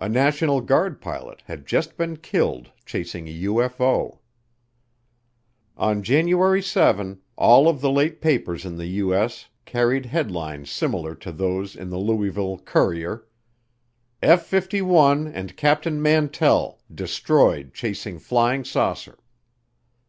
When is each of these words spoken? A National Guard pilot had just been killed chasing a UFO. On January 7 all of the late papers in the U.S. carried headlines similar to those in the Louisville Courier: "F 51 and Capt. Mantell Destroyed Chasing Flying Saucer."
A 0.00 0.08
National 0.08 0.60
Guard 0.60 1.00
pilot 1.00 1.42
had 1.46 1.64
just 1.64 1.96
been 1.96 2.16
killed 2.16 2.72
chasing 2.84 3.28
a 3.28 3.42
UFO. 3.44 4.18
On 5.76 6.02
January 6.02 6.60
7 6.60 7.20
all 7.36 7.68
of 7.68 7.80
the 7.80 7.88
late 7.92 8.20
papers 8.20 8.64
in 8.64 8.78
the 8.78 8.86
U.S. 8.98 9.46
carried 9.64 10.06
headlines 10.06 10.72
similar 10.72 11.14
to 11.14 11.30
those 11.30 11.76
in 11.76 11.88
the 11.88 11.98
Louisville 12.00 12.58
Courier: 12.58 13.28
"F 14.20 14.44
51 14.44 15.28
and 15.28 15.56
Capt. 15.56 15.88
Mantell 15.88 16.80
Destroyed 16.92 17.72
Chasing 17.72 18.18
Flying 18.18 18.64
Saucer." 18.64 19.18